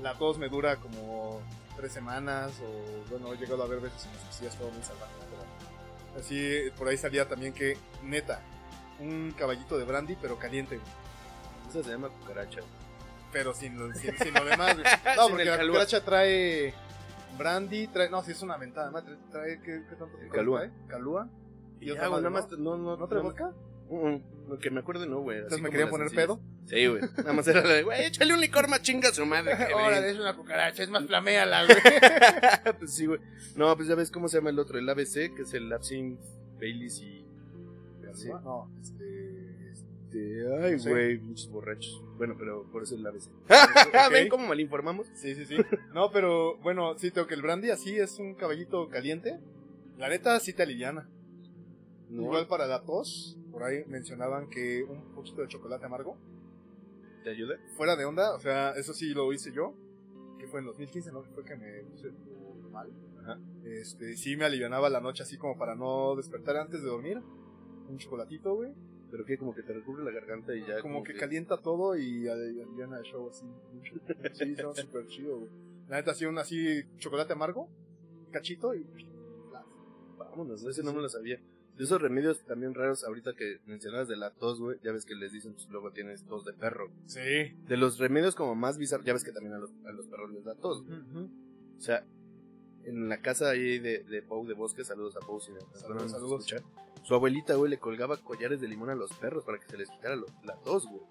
[0.01, 1.41] la tos me dura como
[1.75, 4.69] tres semanas o, bueno, he llegado a ver veces en las que sí es todo
[4.71, 5.13] muy salvaje.
[5.29, 8.41] pero así, por ahí salía también que, neta,
[8.99, 10.79] un caballito de brandy, pero caliente.
[11.69, 12.59] Eso se llama cucaracha.
[13.31, 14.75] Pero sin, lo- sin, sin lo demás.
[15.17, 16.73] No, porque la cucaracha trae
[17.37, 20.67] brandy, trae, no, si es una ventada, además trae, trae ¿qué, qué tanto calúa.
[20.87, 21.29] Calúa.
[21.79, 22.49] Y Y ya, nada más.
[22.51, 23.53] No, no, ¿No trae vodka?
[23.91, 25.39] Uh, uh, lo que me acuerdo, no, güey.
[25.39, 26.37] Entonces me las poner sencillas.
[26.37, 26.39] pedo.
[26.65, 27.01] Sí, güey.
[27.17, 29.53] Nada más era la de, güey, échale un licor más chinga a su madre.
[29.75, 30.15] Órale, ven".
[30.15, 31.65] es una cucaracha, es más flameala,
[32.63, 32.73] güey.
[32.79, 33.19] pues sí, güey.
[33.57, 36.23] No, pues ya ves cómo se llama el otro, el ABC, que es el Absinthe,
[36.57, 37.25] Baileys y.
[38.13, 38.29] Sí.
[38.29, 39.71] No, este.
[39.71, 42.01] Este, ay, güey, muchos borrachos.
[42.17, 43.27] Bueno, pero por eso el ABC.
[43.27, 44.11] Ok.
[44.11, 45.07] ¿Ven cómo mal informamos?
[45.15, 45.57] Sí, sí, sí.
[45.93, 49.39] No, pero bueno, sí, tengo que el brandy así es un caballito caliente.
[49.97, 51.07] La neta sí te aliviana.
[52.11, 56.17] No, Igual para la tos, por ahí mencionaban que un poquito de chocolate amargo.
[57.23, 57.55] ¿Te ayuda?
[57.77, 59.73] Fuera de onda, o sea, eso sí lo hice yo.
[60.39, 61.23] Que fue en 2015, ¿no?
[61.23, 62.11] Fue que me puse
[62.61, 62.91] normal.
[63.21, 63.39] Ajá.
[63.63, 67.21] Este, sí me alivianaba la noche así como para no despertar antes de dormir.
[67.87, 68.73] Un chocolatito, güey.
[69.11, 70.81] Pero que como que te recubre la garganta y ya.
[70.81, 73.45] Como que calienta todo y ali- aliviana el show así.
[74.33, 75.51] Sí, son súper chido, güey.
[75.89, 77.69] La neta, así un así chocolate amargo,
[78.31, 78.85] cachito y...
[80.31, 81.39] Vámonos, ese no me lo sabía.
[81.77, 85.15] De esos remedios también raros, ahorita que mencionabas de la tos, güey, ya ves que
[85.15, 86.91] les dicen, pues, luego tienes tos de perro.
[87.05, 87.19] Sí.
[87.67, 90.31] De los remedios como más bizarros, ya ves que también a los, a los perros
[90.31, 90.83] les da tos.
[90.83, 92.05] O sea,
[92.83, 96.11] en la casa ahí de, de Pau de Bosque, saludos a Pau si me Saludos,
[96.11, 96.45] saludos.
[96.45, 96.61] escuchar.
[97.03, 99.89] Su abuelita, güey, le colgaba collares de limón a los perros para que se les
[99.89, 101.01] quitara lo- la tos, güey.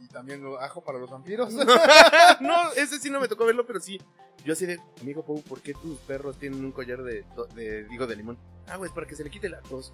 [0.00, 1.52] Y también lo- ajo para los vampiros.
[2.40, 3.98] no, ese sí no me tocó verlo, pero sí.
[4.44, 7.24] Yo así de, amigo Pau, ¿por qué tus perros tienen un collar de,
[7.54, 8.38] de digo, de limón?
[8.66, 9.92] Ah, güey, es para que se le quite la tos.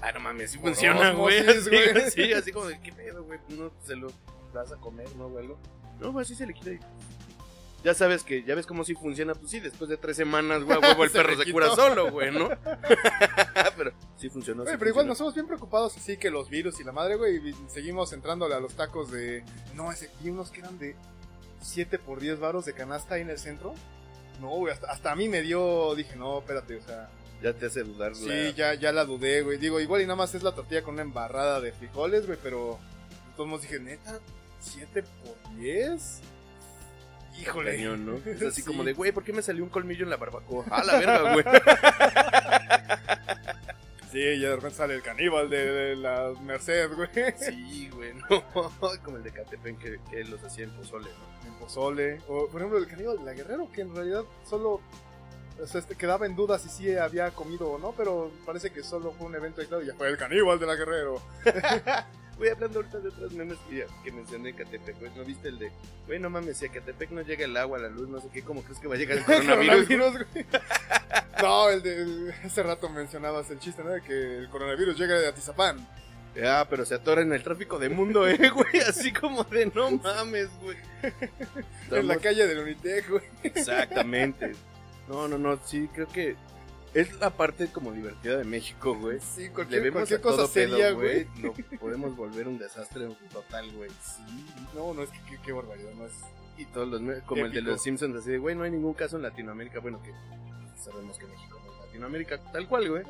[0.00, 1.42] Ah, no mames, sí funciona, güey.
[2.10, 3.38] Sí, así como de, ¿qué pedo, güey?
[3.48, 4.12] No se lo
[4.52, 5.48] vas a comer, ¿no, güey?
[6.00, 6.70] No, güey, así se le quita.
[6.72, 6.80] y-
[7.82, 10.78] Ya sabes que, ya ves cómo sí funciona, pues sí, después de tres semanas, güey,
[10.78, 12.48] huevo el Se perro se cura solo, güey, ¿no?
[13.76, 14.62] pero sí funcionó.
[14.64, 17.16] Güey, sí pero igual nos somos bien preocupados así que los virus y la madre,
[17.16, 19.44] güey, y seguimos entrándole a los tacos de...
[19.74, 20.94] No, ese, vi unos que eran de
[21.60, 23.74] 7 por 10 varos de canasta ahí en el centro.
[24.40, 27.08] No, güey, hasta, hasta a mí me dio, dije, no, espérate, o sea...
[27.42, 29.58] Ya te hace dudar, Sí, la- ya, ya la dudé, güey.
[29.58, 32.78] Digo, igual y nada más es la tortilla con una embarrada de frijoles, güey, pero...
[33.38, 34.18] Modos dije, neta,
[34.60, 36.20] 7 por 10?
[37.40, 37.76] Híjole.
[37.76, 38.16] Cañón, ¿no?
[38.30, 38.66] Es así Sí.
[38.66, 40.64] como de, güey, ¿por qué me salió un colmillo en la barbacoa?
[40.70, 41.44] Ah, la verga, güey.
[44.16, 47.10] Sí, ya de repente sale el caníbal de, de la Merced, güey.
[47.36, 48.42] Sí, güey, no.
[49.04, 51.46] Como el de Catepec que, que los hacía en pozole, ¿no?
[51.46, 52.22] en pozole.
[52.26, 54.80] O, por ejemplo, el caníbal de la Guerrero, que en realidad solo
[55.62, 58.82] o sea, este, quedaba en duda si sí había comido o no, pero parece que
[58.82, 61.22] solo fue un evento aislado y ya fue el caníbal de la Guerrero.
[62.36, 65.58] Güey, hablando ahorita de otras memes que, que mencioné en Catepec, güey, ¿no viste el
[65.58, 65.72] de,
[66.06, 68.42] güey, no mames, si a Catepec no llega el agua, la luz, no sé qué,
[68.42, 69.86] ¿cómo crees que va a llegar el coronavirus?
[69.86, 70.46] Coronavirus, güey.
[71.42, 73.88] no, el de hace rato mencionabas el chiste, ¿no?
[73.88, 75.88] De que el coronavirus llega de Atizapán.
[76.44, 79.92] Ah, pero se atora en el tráfico de mundo, eh, güey, así como de, no
[79.92, 80.76] mames, güey.
[81.90, 83.24] En la calle del Unitec, güey.
[83.44, 84.52] Exactamente.
[85.08, 86.36] No, no, no, sí, creo que
[86.94, 89.18] es la parte como divertida de México, güey.
[89.20, 91.26] Sí, Le cualquier, vemos cualquier cosa seria, güey.
[91.42, 93.90] Lo podemos volver un desastre total, güey.
[93.90, 96.12] Sí, no, no, es que qué, qué barbaridad, no es.
[96.58, 99.16] Y todos los como el de los Simpsons así de, güey, no hay ningún caso
[99.16, 100.10] en Latinoamérica, bueno que
[100.82, 103.02] sabemos que México no es Latinoamérica tal cual, güey.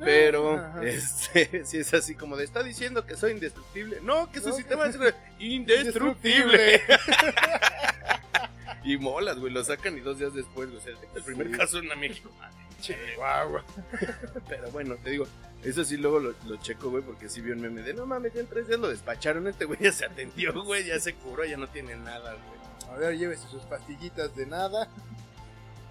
[0.00, 0.84] Pero Ajá.
[0.84, 4.00] este sí es así como de está diciendo que soy indestructible.
[4.02, 4.98] No, que su No, sistema es
[5.38, 6.82] indestructible.
[8.84, 11.52] y molas, güey, lo sacan y dos días después, o sea, el primer Sí.
[11.56, 12.30] caso en México.
[12.80, 13.64] Chihuahua.
[14.48, 15.26] Pero bueno, te digo,
[15.64, 18.32] eso sí luego lo, lo checo, güey, porque sí vi un meme de, no mames,
[18.34, 21.44] ya en tres días lo despacharon, este güey ya se atendió, güey, ya se curó,
[21.44, 22.94] ya no tiene nada, güey.
[22.94, 24.88] A ver, llévese sus pastillitas de nada.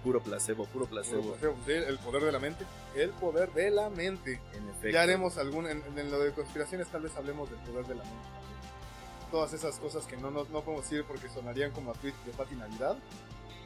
[0.02, 1.36] Puro placebo, puro placebo.
[1.66, 2.64] Sí, El poder de la mente.
[2.96, 4.40] El poder de la mente.
[4.54, 4.88] En efecto.
[4.90, 5.66] Ya haremos algún.
[5.68, 8.18] En, en lo de conspiraciones, tal vez hablemos del poder de la mente.
[9.30, 12.32] Todas esas cosas que no, no, no podemos decir porque sonarían como a tweet de
[12.32, 12.96] Pati Navidad.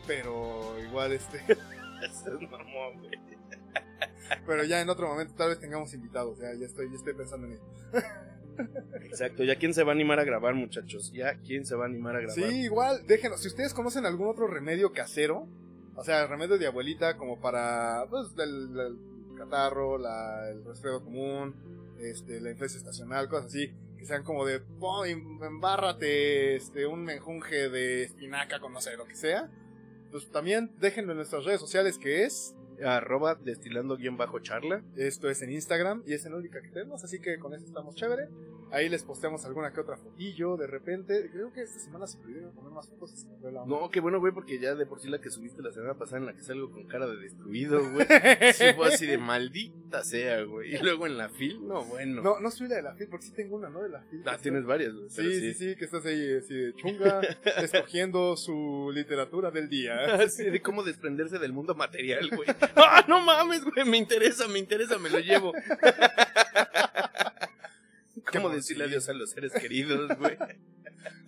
[0.06, 1.40] Pero igual, este.
[2.02, 3.12] Es mamón, güey.
[4.44, 6.36] pero ya en otro momento, tal vez tengamos invitados.
[6.40, 7.64] Ya, ya, estoy, ya estoy pensando en eso.
[9.04, 11.12] Exacto, ya quién se va a animar a grabar, muchachos.
[11.12, 12.34] Ya quién se va a animar a grabar.
[12.34, 13.40] Sí, igual, déjenos.
[13.40, 15.46] Si ustedes conocen algún otro remedio casero,
[15.94, 21.54] o sea, remedio de abuelita como para, pues, el, el catarro, la, el resfriado común,
[22.00, 23.72] este, la influencia estacional, cosas así,
[24.02, 28.96] que sean como de, "Pon, em- embárrate, este, un menjunje de espinaca con no sé,
[28.96, 29.48] lo que sea.
[30.10, 34.82] Pues también déjenlo en nuestras redes sociales, que es, Arroba destilando guion bajo charla.
[34.96, 37.64] esto es en Instagram y es en la única que tenemos, así que con eso
[37.64, 38.28] estamos chévere.
[38.72, 41.30] Ahí les posteamos alguna que otra fotillo de repente.
[41.30, 43.10] Creo que esta semana se pudieron poner más fotos.
[43.10, 43.64] se la.
[43.66, 46.18] No, qué bueno, güey, porque ya de por sí la que subiste la semana pasada
[46.18, 48.06] en la que salgo con cara de destruido, güey.
[48.52, 50.74] Sí fue así de maldita sea, güey.
[50.74, 52.22] Y luego en la fil, no, bueno.
[52.22, 53.82] No, no soy la de la FIL, porque sí tengo una, ¿no?
[53.82, 54.22] De la FIL.
[54.26, 55.10] Ah, tienes varias, güey.
[55.10, 57.20] Sí, sí, sí, que estás ahí así de chunga,
[57.58, 59.92] escogiendo su literatura del día.
[60.22, 62.48] Así de cómo desprenderse del mundo material, güey.
[62.76, 63.84] ¡Ah, no mames, güey!
[63.86, 65.52] Me interesa, me interesa, me lo llevo.
[68.32, 70.36] ¿Cómo decirle adiós a los seres queridos, güey?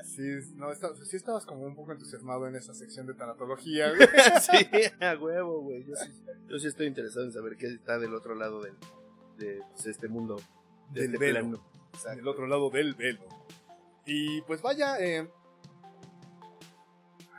[0.04, 0.22] Sí,
[0.54, 4.06] no, está- sí estabas como un poco entusiasmado en esa sección de tanatología, güey.
[4.40, 4.68] Sí,
[5.00, 5.84] a huevo, güey.
[5.84, 6.12] Yo sí,
[6.46, 8.74] yo sí estoy interesado en saber qué está del otro lado del,
[9.38, 10.36] de pues, este mundo.
[10.90, 11.64] De Del este velo.
[12.14, 13.24] del otro lado del velo.
[14.06, 15.28] Y pues vaya, eh,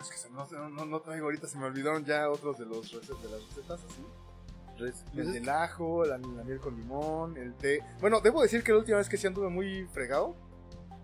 [0.02, 2.92] es que se- no, no, no traigo ahorita, se me olvidaron ya otros de, los
[2.92, 4.04] de las recetas así.
[4.78, 7.80] El pues, del ajo, la, la miel con limón, el té.
[8.02, 10.36] Bueno, debo decir que la última vez que sí anduve muy fregado.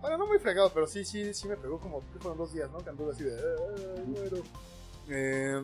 [0.02, 2.80] Bueno, no muy fregado, pero sí, sí, sí me pegó como fueron dos días, ¿no?
[2.80, 3.36] Que anduve así de.
[3.38, 4.38] "Ah, muero".
[5.10, 5.64] Eh,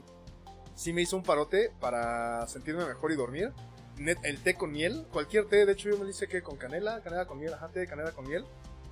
[0.75, 3.51] sí me hizo un parote para sentirme mejor y dormir.
[3.97, 6.55] Net- el té con miel, cualquier té, de hecho yo me lo hice que con
[6.55, 8.45] canela, canela con miel, ajá, té de canela con miel.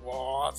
[0.04, 0.54] What?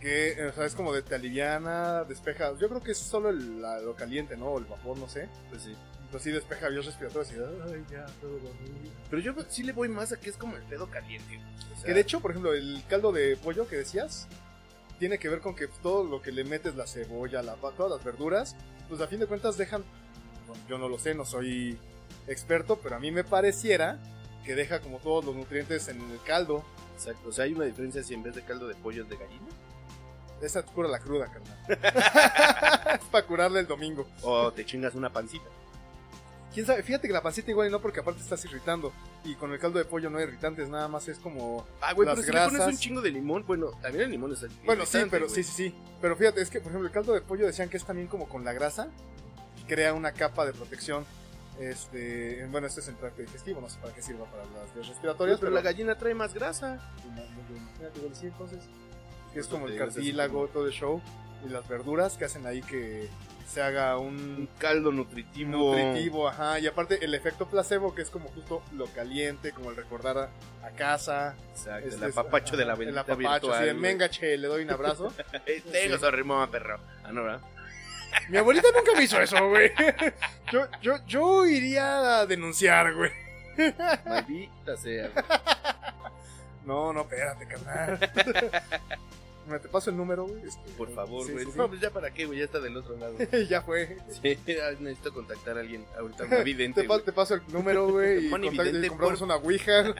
[0.00, 2.52] Que, o sea, es como de te aliviana, despeja.
[2.58, 4.46] Yo creo que es solo el- la- lo caliente, ¿no?
[4.50, 5.28] O el vapor, no sé.
[5.50, 5.74] Pues sí.
[6.16, 8.90] Pues sí, despeja vías respiratorias y ay, ya, dormir.
[9.10, 11.38] Pero yo sí le voy más a que es como el pedo caliente.
[11.74, 14.26] O sea, Que de hecho, por ejemplo, el caldo de pollo que decías,
[14.98, 18.02] tiene que ver con que todo lo que le metes, la cebolla, la, todas las
[18.02, 18.56] verduras,
[18.88, 19.84] pues a fin de cuentas dejan,
[20.46, 21.78] bueno, yo no lo sé, no soy
[22.28, 23.98] experto, pero a mí me pareciera
[24.42, 26.64] que deja como todos los nutrientes en el caldo.
[26.94, 27.28] Exacto.
[27.28, 29.48] O sea, hay una diferencia si en vez de caldo de pollo es de gallina.
[30.40, 31.58] Esa cura la cruda, carnal.
[33.02, 34.06] es para curarle el domingo.
[34.22, 35.44] O te chingas una pancita.
[36.56, 36.82] ¿Quién sabe?
[36.82, 38.90] Fíjate que la pancita igual y no, porque aparte estás irritando.
[39.24, 42.08] Y con el caldo de pollo no hay irritantes, nada más es como Ah, güey,
[42.08, 45.00] pero si le pones un chingo de limón, bueno, también el limón es Bueno, sí,
[45.10, 45.34] pero güey.
[45.36, 45.74] sí, sí, sí.
[46.00, 48.26] Pero fíjate, es que, por ejemplo, el caldo de pollo decían que es también como
[48.26, 48.88] con la grasa.
[49.68, 51.04] Crea una capa de protección.
[51.60, 54.88] Este, bueno, este es el tracto digestivo, no sé para qué sirva para las vías
[54.88, 56.80] respiratorias, Pero la gallina trae más grasa.
[57.04, 58.60] imagínate, igual sí, entonces,
[59.34, 61.02] que es como el cartílago, todo el show,
[61.44, 63.10] y las verduras que hacen ahí que
[63.46, 65.74] se haga Un caldo nutritivo.
[65.76, 69.76] nutritivo, ajá, y aparte el efecto placebo, que es como justo lo caliente, como el
[69.76, 70.30] recordar a,
[70.66, 71.34] a casa.
[71.52, 73.54] Exacto, Este el apapacho de la ajá, el apapacho, virtual.
[73.54, 75.12] así de, venga, che, le doy un abrazo.
[75.72, 76.00] Tengo Sí.
[76.00, 76.80] su ritmo, perro.
[77.04, 77.40] Ah, no, ¿verdad?
[78.30, 79.70] Mi abuelita nunca me hizo eso, güey.
[80.52, 83.10] Yo, yo, yo iría a denunciar, güey.
[84.06, 85.08] Maldita sea.
[85.08, 85.24] güey.
[86.64, 87.98] No, no, espérate, carnal.
[89.48, 90.42] Me te paso el número, güey.
[90.46, 91.44] Este, Por favor, güey.
[91.44, 91.58] sí, sí.
[91.58, 92.38] No, pues ya para qué, güey.
[92.40, 93.14] Ya está del otro lado.
[93.48, 93.96] ya fue.
[94.22, 95.84] Sí, ya necesito contactar a alguien.
[95.98, 96.82] Ahorita un vidente.
[96.82, 98.26] Te, pa- te paso el número, güey.
[98.26, 99.94] Y, y evidente, compramos por- una ouija.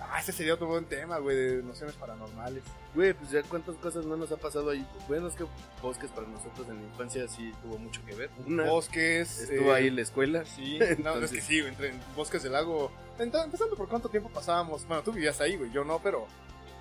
[0.00, 2.62] ah, ese sería otro buen tema, güey, de nociones paranormales.
[2.94, 4.84] Güey, pues ya cuántas cosas no nos ha pasado ahí.
[5.08, 5.44] Bueno, es que
[5.80, 8.30] bosques para nosotros en la infancia sí tuvo mucho que ver.
[8.46, 9.42] Una, Bosques.
[9.42, 10.44] estuvo eh, ahí en la escuela.
[10.44, 12.90] Sí, no, es Entonces- que sí, entre en bosques del lago.
[13.18, 14.86] Ent- Empezando por cuánto tiempo pasábamos.
[14.86, 16.26] Bueno, tú vivías ahí, güey, yo no, pero.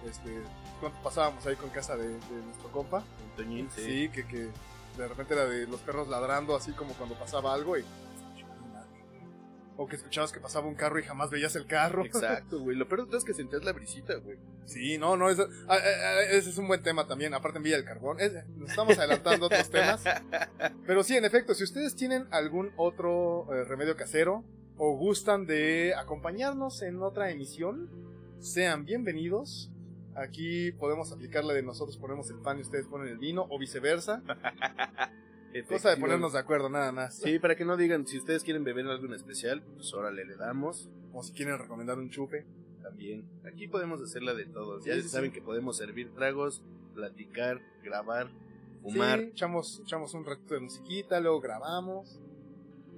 [0.07, 0.41] Este,
[0.79, 3.03] ¿Cuánto pasábamos ahí con casa de, de nuestro compa?
[3.35, 3.81] Toñín, sí.
[3.83, 4.47] Sí, que, que
[4.97, 7.83] de repente era de los perros ladrando así como cuando pasaba algo y...
[9.81, 12.03] O que escuchabas que pasaba un carro y jamás veías el carro.
[12.03, 12.75] Exacto, güey.
[12.75, 14.37] Lo peor de todo es que sentías la brisita, güey.
[14.65, 15.47] Sí, no, no, eso-
[16.31, 18.19] ese es un buen tema también, aparte en Villa del Carbón.
[18.19, 20.03] Es- nos estamos adelantando otros temas.
[20.85, 24.43] Pero sí, en efecto, si ustedes tienen algún otro eh, remedio casero
[24.77, 27.89] o gustan de acompañarnos en otra emisión,
[28.41, 29.71] sean bienvenidos.
[30.21, 34.21] Aquí podemos aplicarle de nosotros ponemos el pan y ustedes ponen el vino o viceversa.
[35.67, 37.17] Cosa de ponernos de acuerdo, nada más.
[37.17, 40.35] Sí, para que no digan, si ustedes quieren beber algo en especial, pues órale, le
[40.35, 40.89] damos.
[41.11, 42.45] O si quieren recomendar un chupe.
[42.83, 43.25] También.
[43.45, 44.83] Aquí podemos hacerla de todos.
[44.83, 45.35] Sí, Ya sí, saben sí.
[45.39, 48.29] que podemos servir tragos, platicar, grabar,
[48.81, 49.21] fumar.
[49.21, 52.19] Echamos, echamos un ratito de musiquita, luego grabamos.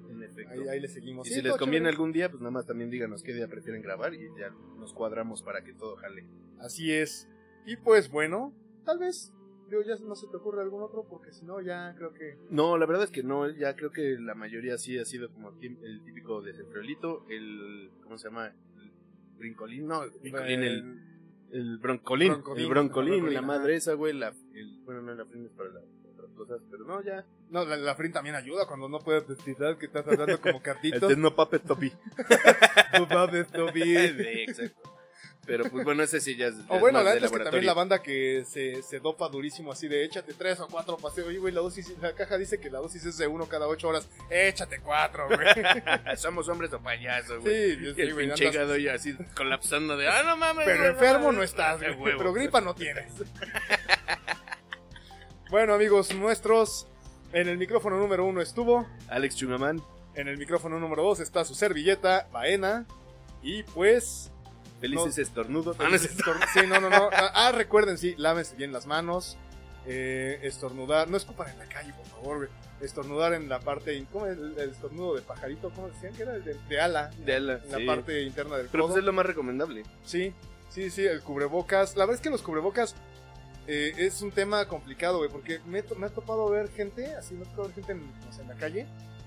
[0.10, 0.52] En efecto.
[0.52, 1.30] Ahí, ahí le seguimos.
[1.30, 1.90] Y si les conviene chévere.
[1.90, 5.42] algún día, pues nada más también díganos qué día prefieren grabar y ya nos cuadramos
[5.42, 6.26] para que todo jale.
[6.62, 7.28] Así es.
[7.66, 8.54] Y pues bueno,
[8.86, 9.34] tal vez,
[9.70, 12.38] digo, ya no se te ocurre algún otro, porque si no, ya creo que.
[12.50, 15.50] No, la verdad es que no, ya creo que la mayoría sí ha sido como
[15.50, 18.48] el típico desenfriolito, el, ¿cómo se llama?
[18.48, 18.92] El
[19.38, 21.12] brincolín, no, el brincolín, el, el-
[21.54, 25.26] el broncolín, Broncolín, el broncolín, broncolín, la madre esa, güey, la, el, bueno, no, la
[25.26, 27.26] frente es para las otras cosas, pero no, ya.
[27.50, 31.18] No, la, la frin también ayuda cuando no puedes destilar, que estás hablando como cartitos.
[31.18, 31.92] no puppet topi.
[32.94, 33.82] No Toby.
[33.82, 35.01] Sí, exacto.
[35.46, 36.56] Pero pues bueno, ese sí ya es.
[36.68, 40.06] O bueno, la es que también la banda que se, se dopa durísimo así de
[40.06, 41.28] échate tres o cuatro paseos.
[41.28, 43.88] Oye, güey, la dosis, la caja dice que la dosis es de uno cada ocho
[43.88, 44.08] horas.
[44.30, 45.40] Échate cuatro, güey.
[46.18, 47.76] Somos hombres o payasos, güey.
[47.76, 50.64] Sí, Y el güey, pinche andas- ya así colapsando de, ah, no mames.
[50.66, 51.38] Pero enfermo mames".
[51.38, 51.96] no estás, güey.
[51.96, 52.18] huevo.
[52.20, 53.12] Pero gripa no tienes.
[55.50, 56.88] Bueno, amigos nuestros,
[57.34, 58.88] en el micrófono número uno estuvo.
[59.10, 59.82] Alex Chungamán,
[60.16, 62.86] En el micrófono número dos está su servilleta, Baena.
[63.44, 64.32] Y pues.
[64.82, 65.24] Felices No.
[65.24, 65.78] estornudos.
[65.80, 66.20] Ah, no es cierto.
[66.34, 67.10] estor- Sí, no, no, no.
[67.14, 69.38] Ah, ah, recuerden, sí, lávense bien las manos.
[69.88, 71.10] eh, estornudar.
[71.10, 72.50] No escupan en la calle, por favor, güey.
[72.82, 74.06] Estornudar en la parte.
[74.12, 75.72] ¿Cómo es el, el estornudo de pajarito?
[75.72, 76.36] ¿Cómo decían que era?
[76.36, 77.10] El de, de ala.
[77.26, 78.94] De ala, En la parte interna del Pero codo.
[78.94, 79.82] pues es lo más recomendable.
[80.06, 80.34] Sí,
[80.70, 81.96] sí, sí, el cubrebocas.
[81.96, 82.94] La verdad es que los cubrebocas
[83.66, 87.42] eh, es un tema complicado, güey, porque me, me ha topado ver gente, así me
[87.42, 88.86] ha topado ver gente en la calle,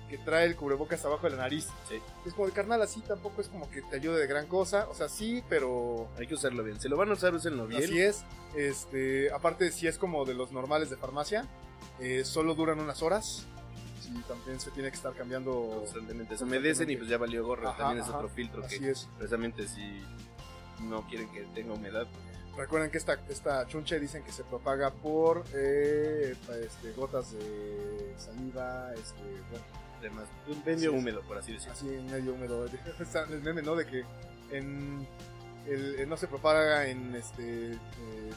[0.09, 1.67] que trae el cubrebocas abajo de la nariz.
[1.89, 1.99] Sí.
[2.25, 4.87] Es como de carnal, así tampoco es como que te ayude de gran cosa.
[4.89, 6.79] O sea, sí, pero Hay que usarlo bien.
[6.79, 7.83] Si lo van a usar, úsenlo bien.
[7.83, 8.23] así es.
[8.55, 11.47] Este, aparte, si es como de los normales de farmacia,
[11.99, 13.45] eh, solo duran unas horas.
[14.01, 15.51] Sí, también se tiene que estar cambiando.
[15.79, 16.37] Constantemente.
[16.37, 17.69] Se humedecen y pues ya valió gorro.
[17.69, 18.17] Ajá, También es ajá.
[18.17, 19.07] otro filtro Así que es.
[19.17, 20.03] precisamente si
[20.81, 22.05] no quieren que tenga humedad.
[22.55, 28.93] Recuerden que esta, esta chunche dicen que se propaga por eh, este, gotas de saliva,
[28.93, 29.65] este, bueno,
[30.09, 30.27] temas.
[30.47, 31.73] Un medio húmedo, por así decirlo.
[31.73, 32.65] Así en medio húmedo.
[33.29, 33.75] El meme, ¿no?
[33.75, 34.03] De que
[34.51, 35.07] en
[35.67, 37.77] el, el no se propaga en este eh,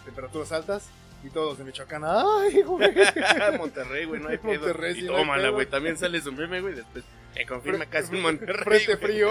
[0.05, 0.89] temperaturas altas
[1.23, 2.03] y todos los de Michoacán.
[2.05, 2.95] ¡Ay, güey!
[3.59, 4.53] Monterrey, güey, no hay pedo.
[4.53, 5.67] Monterrey, sí, y tómala, güey.
[5.67, 6.75] También sale su meme, güey.
[6.75, 7.05] Después
[7.35, 8.81] se confirma casi en Monterrey.
[8.81, 9.31] Frente frío.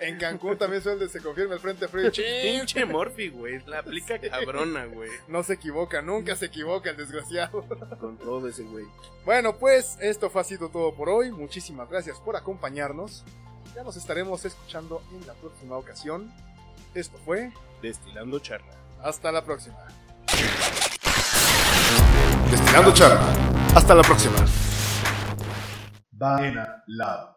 [0.00, 2.10] En Cancún también suele se confirma el frente frío.
[2.12, 3.60] Pinche Morphy, güey.
[3.66, 5.10] La aplica cabrona, güey.
[5.28, 7.64] No se equivoca, nunca se equivoca el desgraciado.
[8.00, 8.84] Con todo ese güey.
[9.24, 11.30] Bueno, pues esto fue sido todo por hoy.
[11.30, 13.24] Muchísimas gracias por acompañarnos.
[13.74, 16.32] Ya nos estaremos escuchando en la próxima ocasión.
[16.94, 17.52] Esto fue.
[17.82, 18.72] Destilando charla.
[19.02, 19.76] Hasta la próxima.
[22.50, 23.20] Destilando charla.
[23.74, 24.36] Hasta la próxima.
[26.10, 27.35] Banana Lab.